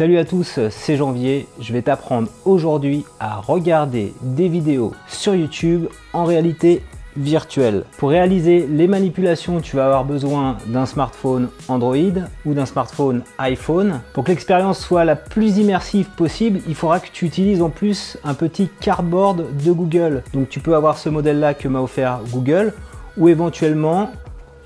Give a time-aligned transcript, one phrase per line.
[0.00, 1.46] Salut à tous, c'est Janvier.
[1.60, 6.80] Je vais t'apprendre aujourd'hui à regarder des vidéos sur YouTube en réalité
[7.18, 7.84] virtuelle.
[7.98, 14.00] Pour réaliser les manipulations, tu vas avoir besoin d'un smartphone Android ou d'un smartphone iPhone.
[14.14, 18.16] Pour que l'expérience soit la plus immersive possible, il faudra que tu utilises en plus
[18.24, 20.22] un petit cardboard de Google.
[20.32, 22.72] Donc tu peux avoir ce modèle-là que m'a offert Google
[23.18, 24.12] ou éventuellement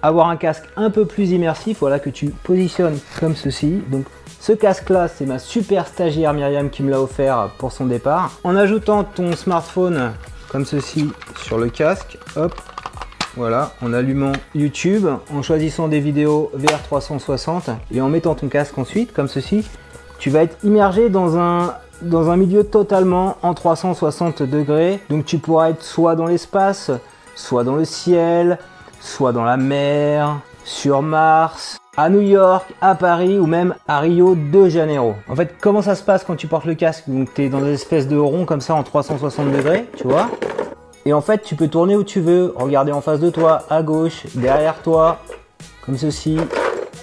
[0.00, 3.80] avoir un casque un peu plus immersif, voilà que tu positionnes comme ceci.
[4.44, 8.30] Ce casque là, c'est ma super stagiaire Myriam qui me l'a offert pour son départ.
[8.44, 10.12] En ajoutant ton smartphone
[10.50, 11.10] comme ceci
[11.42, 12.52] sur le casque, hop,
[13.36, 18.76] voilà, en allumant YouTube, en choisissant des vidéos VR 360 et en mettant ton casque
[18.76, 19.66] ensuite comme ceci,
[20.18, 25.00] tu vas être immergé dans un dans un milieu totalement en 360 degrés.
[25.08, 26.90] Donc tu pourras être soit dans l'espace,
[27.34, 28.58] soit dans le ciel,
[29.00, 34.34] soit dans la mer, sur Mars, à New York, à Paris ou même à Rio
[34.34, 35.14] de Janeiro.
[35.28, 37.04] En fait, comment ça se passe quand tu portes le casque?
[37.06, 40.28] Donc tu es dans une espèce de rond comme ça en 360 degrés, tu vois?
[41.06, 43.82] Et en fait, tu peux tourner où tu veux, regarder en face de toi, à
[43.82, 45.18] gauche, derrière toi,
[45.84, 46.38] comme ceci,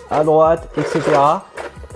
[0.10, 1.02] à droite, etc.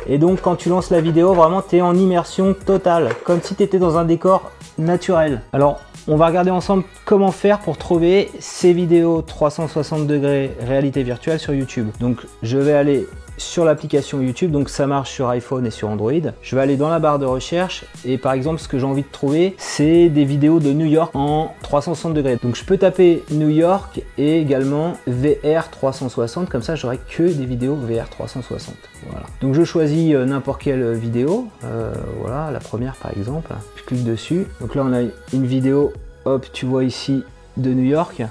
[0.08, 3.56] Et donc quand tu lances la vidéo, vraiment tu es en immersion totale, comme si
[3.56, 5.42] tu étais dans un décor naturel.
[5.52, 11.40] Alors on va regarder ensemble comment faire pour trouver ces vidéos 360 degrés réalité virtuelle
[11.40, 11.88] sur YouTube.
[12.00, 16.12] Donc je vais aller sur l'application YouTube, donc ça marche sur iPhone et sur Android.
[16.42, 19.04] Je vais aller dans la barre de recherche et par exemple ce que j'ai envie
[19.04, 22.38] de trouver c'est des vidéos de New York en 360 degrés.
[22.42, 27.46] Donc je peux taper New York et également VR 360 comme ça j'aurai que des
[27.46, 28.76] vidéos VR 360.
[29.10, 29.26] Voilà.
[29.42, 34.04] Donc je choisis euh, n'importe quelle vidéo, euh, voilà la première par exemple, je clique
[34.04, 34.48] dessus.
[34.62, 35.02] Donc là on a
[35.34, 35.94] une vidéo,
[36.26, 37.24] hop tu vois ici
[37.58, 38.24] de New York.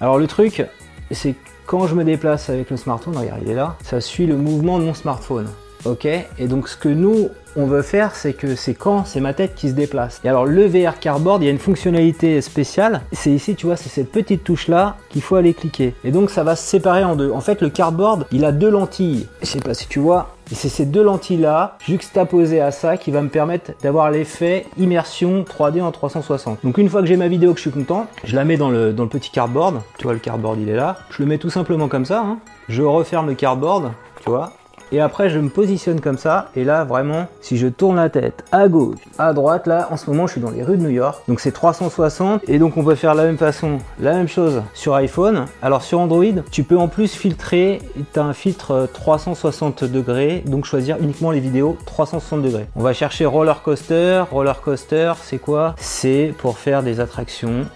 [0.00, 0.66] Alors le truc
[1.14, 1.34] c'est
[1.66, 4.78] quand je me déplace avec le smartphone, regarde, il est là, ça suit le mouvement
[4.78, 5.48] de mon smartphone.
[5.84, 9.34] Ok Et donc ce que nous, on veut faire, c'est que c'est quand c'est ma
[9.34, 10.20] tête qui se déplace.
[10.24, 13.02] Et alors le VR Cardboard, il y a une fonctionnalité spéciale.
[13.12, 15.94] C'est ici, tu vois, c'est cette petite touche là qu'il faut aller cliquer.
[16.04, 17.30] Et donc ça va se séparer en deux.
[17.30, 19.26] En fait, le Cardboard, il a deux lentilles.
[19.42, 23.10] Je sais pas si tu vois, et c'est ces deux lentilles-là, juxtaposées à ça, qui
[23.10, 26.58] va me permettre d'avoir l'effet immersion 3D en 360.
[26.64, 28.70] Donc une fois que j'ai ma vidéo que je suis content, je la mets dans
[28.70, 29.80] le, dans le petit cardboard.
[29.98, 30.96] Tu vois, le cardboard, il est là.
[31.10, 32.20] Je le mets tout simplement comme ça.
[32.20, 32.38] Hein.
[32.68, 34.52] Je referme le cardboard, tu vois.
[34.94, 36.50] Et après, je me positionne comme ça.
[36.54, 40.08] Et là, vraiment, si je tourne la tête à gauche, à droite, là, en ce
[40.08, 41.20] moment, je suis dans les rues de New York.
[41.26, 42.42] Donc, c'est 360.
[42.46, 45.46] Et donc, on peut faire la même façon, la même chose sur iPhone.
[45.62, 47.82] Alors, sur Android, tu peux en plus filtrer.
[48.12, 50.44] Tu as un filtre 360 degrés.
[50.46, 52.66] Donc, choisir uniquement les vidéos 360 degrés.
[52.76, 54.22] On va chercher roller coaster.
[54.30, 55.74] Roller coaster, c'est quoi?
[55.76, 57.66] C'est pour faire des attractions.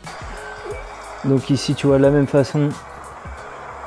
[1.25, 2.69] Donc, ici, tu vois, de la même façon,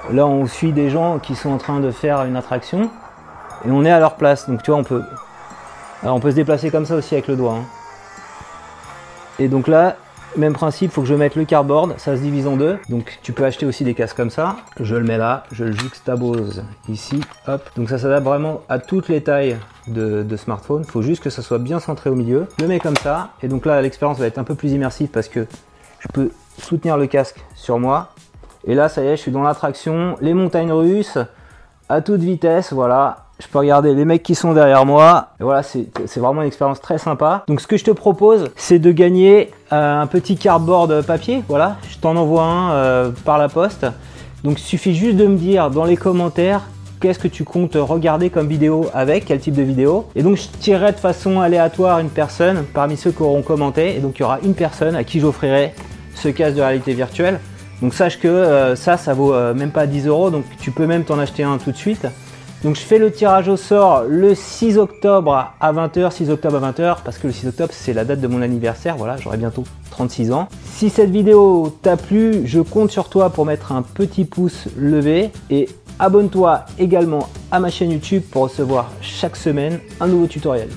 [0.09, 2.89] Là, on suit des gens qui sont en train de faire une attraction
[3.65, 4.49] et on est à leur place.
[4.49, 5.03] Donc tu vois, on peut,
[6.03, 7.55] on peut se déplacer comme ça aussi avec le doigt.
[7.55, 7.65] Hein.
[9.39, 9.95] Et donc là,
[10.37, 12.77] même principe, faut que je mette le cardboard, ça se divise en deux.
[12.89, 14.57] Donc tu peux acheter aussi des casques comme ça.
[14.79, 17.69] Je le mets là, je le juxtapose ici, hop.
[17.75, 19.57] Donc ça s'adapte vraiment à toutes les tailles
[19.87, 20.83] de, de smartphone.
[20.83, 22.47] Faut juste que ça soit bien centré au milieu.
[22.57, 23.29] Je le mets comme ça.
[23.41, 25.47] Et donc là, l'expérience va être un peu plus immersive parce que
[25.99, 28.13] je peux soutenir le casque sur moi.
[28.65, 31.17] Et là, ça y est, je suis dans l'attraction, les montagnes russes,
[31.89, 35.29] à toute vitesse, voilà je peux regarder les mecs qui sont derrière moi.
[35.39, 37.43] Et voilà, c'est vraiment une expérience très sympa.
[37.47, 41.43] Donc ce que je te propose, c'est de gagner euh, un petit cardboard papier.
[41.47, 43.87] Voilà, je t'en envoie un euh, par la poste.
[44.43, 46.61] Donc il suffit juste de me dire dans les commentaires
[46.99, 50.07] qu'est-ce que tu comptes regarder comme vidéo avec, quel type de vidéo.
[50.15, 53.95] Et donc je tirerai de façon aléatoire une personne parmi ceux qui auront commenté.
[53.95, 55.73] Et donc il y aura une personne à qui j'offrirai
[56.13, 57.39] ce casque de réalité virtuelle.
[57.81, 60.29] Donc sache que euh, ça, ça vaut même pas 10 euros.
[60.29, 62.05] Donc tu peux même t'en acheter un tout de suite.
[62.63, 66.71] Donc je fais le tirage au sort le 6 octobre à 20h, 6 octobre à
[66.71, 69.63] 20h, parce que le 6 octobre c'est la date de mon anniversaire, voilà, j'aurai bientôt
[69.89, 70.47] 36 ans.
[70.65, 75.31] Si cette vidéo t'a plu, je compte sur toi pour mettre un petit pouce levé
[75.49, 80.69] et abonne-toi également à ma chaîne YouTube pour recevoir chaque semaine un nouveau tutoriel.